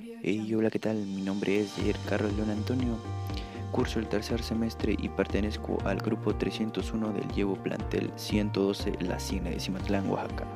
[0.00, 0.96] Hey, hola, ¿qué tal?
[0.96, 2.98] Mi nombre es Jair Carlos León Antonio.
[3.72, 9.50] Curso el tercer semestre y pertenezco al grupo 301 del Llevo Plantel 112 La Cine
[9.50, 10.46] de Cimatlán, Oaxaca.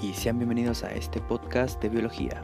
[0.00, 2.42] Y sean bienvenidos a este podcast de biología.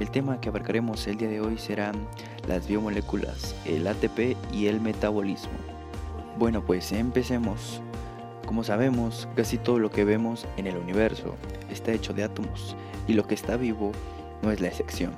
[0.00, 2.08] El tema que abarcaremos el día de hoy serán
[2.48, 5.52] las biomoléculas, el ATP y el metabolismo.
[6.38, 7.80] Bueno, pues empecemos.
[8.46, 11.36] Como sabemos, casi todo lo que vemos en el universo
[11.70, 12.74] está hecho de átomos
[13.06, 13.92] y lo que está vivo
[14.42, 15.12] no es la excepción.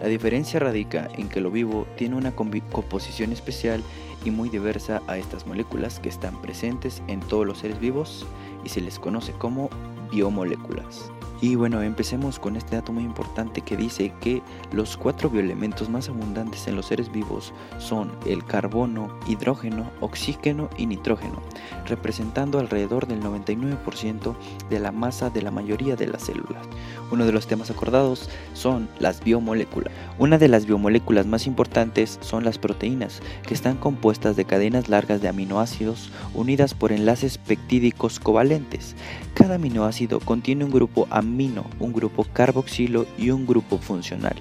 [0.00, 3.82] La diferencia radica en que lo vivo tiene una composición especial
[4.24, 8.26] y muy diversa a estas moléculas que están presentes en todos los seres vivos
[8.64, 9.68] y se les conoce como
[10.10, 11.10] biomoléculas.
[11.42, 16.10] Y bueno, empecemos con este dato muy importante que dice que los cuatro bioelementos más
[16.10, 21.40] abundantes en los seres vivos son el carbono, hidrógeno, oxígeno y nitrógeno,
[21.86, 24.34] representando alrededor del 99%
[24.68, 26.66] de la masa de la mayoría de las células.
[27.10, 29.94] Uno de los temas acordados son las biomoléculas.
[30.18, 35.22] Una de las biomoléculas más importantes son las proteínas, que están compuestas de cadenas largas
[35.22, 38.94] de aminoácidos unidas por enlaces peptídicos covalentes.
[39.32, 41.29] Cada aminoácido contiene un grupo aminoácido
[41.78, 44.34] un grupo carboxilo y un grupo funcional.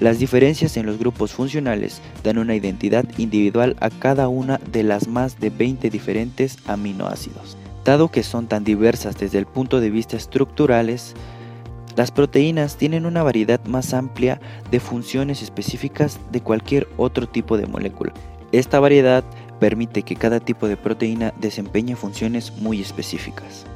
[0.00, 5.06] Las diferencias en los grupos funcionales dan una identidad individual a cada una de las
[5.06, 7.56] más de 20 diferentes aminoácidos.
[7.84, 11.14] Dado que son tan diversas desde el punto de vista estructurales,
[11.96, 17.66] las proteínas tienen una variedad más amplia de funciones específicas de cualquier otro tipo de
[17.66, 18.12] molécula.
[18.50, 19.22] Esta variedad
[19.60, 23.66] permite que cada tipo de proteína desempeñe funciones muy específicas.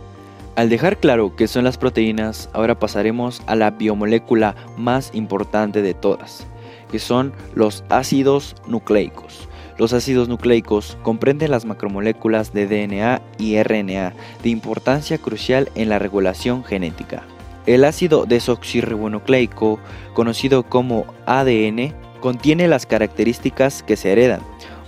[0.59, 5.95] Al dejar claro qué son las proteínas, ahora pasaremos a la biomolécula más importante de
[5.95, 6.49] todas,
[6.91, 9.49] que son los ácidos nucleicos.
[9.79, 16.01] Los ácidos nucleicos comprenden las macromoléculas de DNA y RNA de importancia crucial en la
[16.01, 17.23] regulación genética.
[17.67, 19.79] El ácido desoxirribonucleico,
[20.13, 24.41] conocido como ADN, contiene las características que se heredan,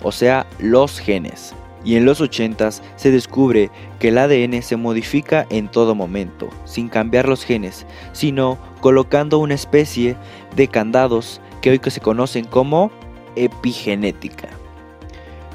[0.02, 5.46] o sea, los genes y en los 80 se descubre que el ADN se modifica
[5.50, 10.16] en todo momento, sin cambiar los genes, sino colocando una especie
[10.56, 12.90] de candados que hoy se conocen como
[13.36, 14.48] epigenética.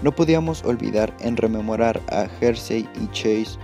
[0.01, 3.57] No podíamos olvidar en rememorar a Hersey y Chase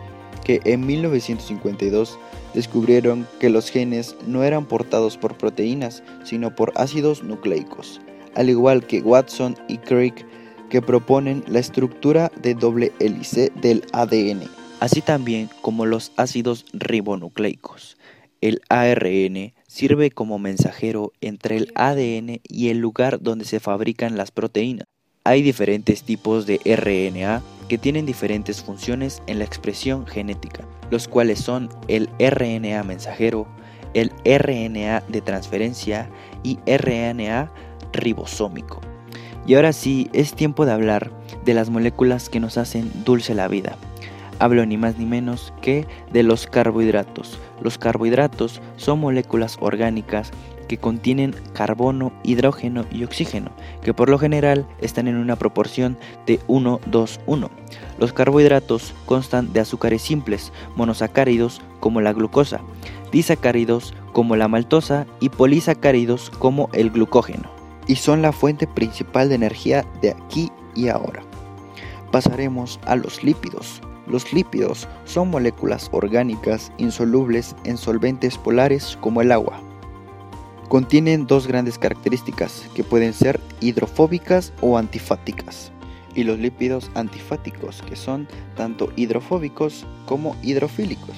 [0.44, 2.18] que en 1952
[2.54, 8.02] descubrieron que los genes no eran portados por proteínas, sino por ácidos nucleicos,
[8.36, 10.26] al igual que Watson y Crick
[10.72, 14.44] que proponen la estructura de doble hélice del ADN,
[14.80, 17.98] así también como los ácidos ribonucleicos.
[18.40, 24.32] El ARN sirve como mensajero entre el ADN y el lugar donde se fabrican las
[24.32, 24.86] proteínas.
[25.26, 31.40] Hay diferentes tipos de RNA que tienen diferentes funciones en la expresión genética, los cuales
[31.40, 33.46] son el RNA mensajero,
[33.94, 36.10] el RNA de transferencia
[36.44, 37.52] y RNA
[37.92, 38.82] ribosómico.
[39.52, 41.12] Y ahora sí, es tiempo de hablar
[41.44, 43.76] de las moléculas que nos hacen dulce la vida.
[44.40, 47.38] Hablo ni más ni menos que de los carbohidratos.
[47.62, 50.32] Los carbohidratos son moléculas orgánicas
[50.70, 53.52] que contienen carbono, hidrógeno y oxígeno,
[53.84, 57.50] que por lo general están en una proporción de 1, 2, 1.
[58.00, 62.62] Los carbohidratos constan de azúcares simples, monosacáridos como la glucosa,
[63.12, 67.51] disacáridos como la maltosa y polisacáridos como el glucógeno
[67.88, 71.24] y son la fuente principal de energía de aquí y ahora.
[72.12, 73.82] Pasaremos a los lípidos.
[74.08, 79.62] Los lípidos son moléculas orgánicas insolubles en solventes polares como el agua.
[80.68, 85.72] Contienen dos grandes características que pueden ser hidrofóbicas o antifáticas.
[86.16, 88.28] Y los lípidos antifáticos que son
[88.58, 91.16] tanto hidrofóbicos como hidrofílicos.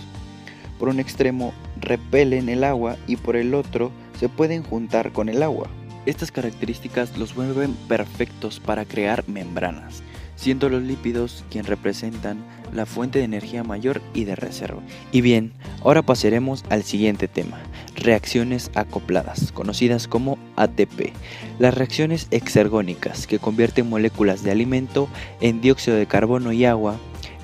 [0.77, 5.41] Por un extremo repelen el agua y por el otro se pueden juntar con el
[5.41, 5.67] agua.
[6.05, 10.03] Estas características los vuelven perfectos para crear membranas,
[10.35, 12.43] siendo los lípidos quien representan
[12.73, 14.81] la fuente de energía mayor y de reserva.
[15.11, 17.59] Y bien, ahora pasaremos al siguiente tema,
[17.95, 21.13] reacciones acopladas, conocidas como ATP.
[21.59, 25.07] Las reacciones exergónicas que convierten moléculas de alimento
[25.39, 26.97] en dióxido de carbono y agua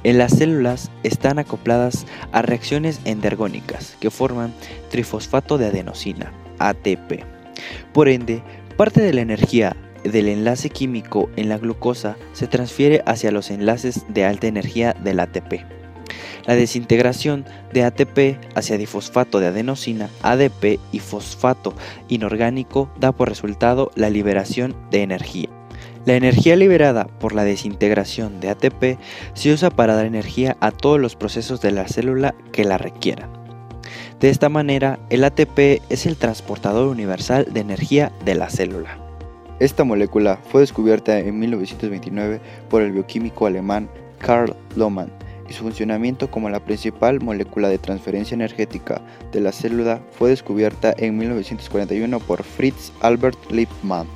[0.03, 4.53] en las células están acopladas a reacciones endergónicas que forman
[4.89, 7.38] trifosfato de adenosina, ATP.
[7.93, 8.41] Por ende,
[8.77, 14.05] parte de la energía del enlace químico en la glucosa se transfiere hacia los enlaces
[14.07, 15.65] de alta energía del ATP.
[16.45, 21.75] La desintegración de ATP hacia difosfato de adenosina, ADP y fosfato
[22.07, 25.49] inorgánico da por resultado la liberación de energía.
[26.05, 28.99] La energía liberada por la desintegración de ATP
[29.33, 33.38] se usa para dar energía a todos los procesos de la célula que la requieran.
[34.19, 38.97] De esta manera, el ATP es el transportador universal de energía de la célula.
[39.61, 45.09] Esta molécula fue descubierta en 1929 por el bioquímico alemán Karl Lohmann
[45.49, 49.01] y su funcionamiento como la principal molécula de transferencia energética
[49.31, 54.07] de la célula fue descubierta en 1941 por Fritz Albert Lippmann.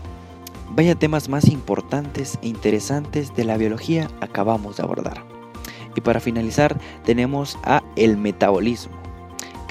[0.72, 5.24] Vaya temas más importantes e interesantes de la biología acabamos de abordar.
[5.96, 9.03] Y para finalizar tenemos a el metabolismo.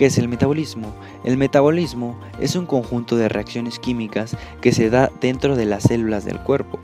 [0.03, 0.93] ¿Qué es el metabolismo?
[1.23, 6.25] El metabolismo es un conjunto de reacciones químicas que se da dentro de las células
[6.25, 6.81] del cuerpo.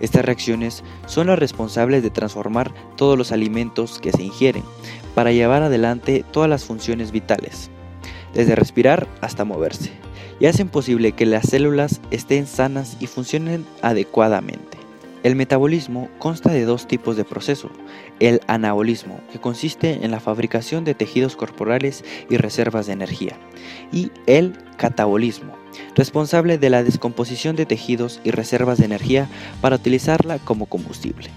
[0.00, 4.62] Estas reacciones son las responsables de transformar todos los alimentos que se ingieren
[5.14, 7.70] para llevar adelante todas las funciones vitales,
[8.32, 9.90] desde respirar hasta moverse,
[10.40, 14.81] y hacen posible que las células estén sanas y funcionen adecuadamente.
[15.22, 17.70] El metabolismo consta de dos tipos de proceso.
[18.18, 23.36] El anabolismo, que consiste en la fabricación de tejidos corporales y reservas de energía.
[23.92, 25.54] Y el catabolismo,
[25.94, 29.28] responsable de la descomposición de tejidos y reservas de energía
[29.60, 31.30] para utilizarla como combustible.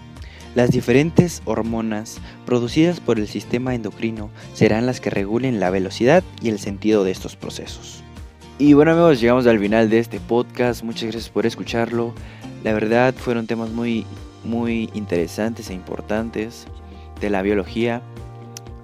[0.56, 6.50] Las diferentes hormonas producidas por el sistema endocrino serán las que regulen la velocidad y
[6.50, 8.02] el sentido de estos procesos.
[8.58, 10.82] Y bueno amigos, llegamos al final de este podcast.
[10.82, 12.16] Muchas gracias por escucharlo.
[12.66, 14.08] La verdad fueron temas muy,
[14.44, 16.66] muy interesantes e importantes
[17.22, 18.02] de la biología.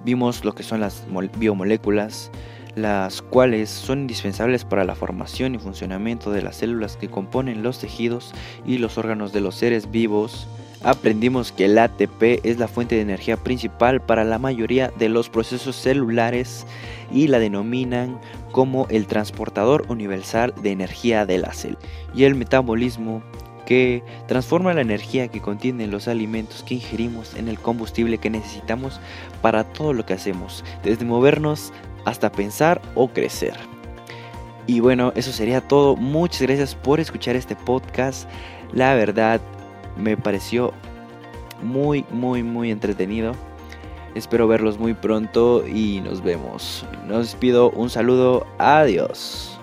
[0.04, 1.04] Vimos lo que son las
[1.36, 2.30] biomoléculas,
[2.76, 7.80] las cuales son indispensables para la formación y funcionamiento de las células que componen los
[7.80, 8.32] tejidos
[8.64, 10.46] y los órganos de los seres vivos.
[10.84, 15.28] Aprendimos que el ATP es la fuente de energía principal para la mayoría de los
[15.28, 16.68] procesos celulares
[17.12, 18.20] y la denominan
[18.52, 21.80] como el transportador universal de energía de la célula.
[22.14, 23.24] Y el metabolismo
[23.66, 29.00] que transforma la energía que contienen los alimentos que ingerimos en el combustible que necesitamos
[29.40, 31.72] para todo lo que hacemos, desde movernos
[32.04, 33.54] hasta pensar o crecer.
[34.66, 35.96] Y bueno, eso sería todo.
[35.96, 38.28] Muchas gracias por escuchar este podcast.
[38.72, 39.40] La verdad
[39.96, 40.72] me pareció
[41.62, 43.34] muy, muy, muy entretenido.
[44.14, 46.84] Espero verlos muy pronto y nos vemos.
[47.06, 48.46] Nos pido un saludo.
[48.58, 49.61] Adiós.